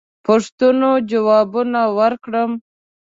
[0.25, 2.51] پوښتنو جوابونه ورکړم.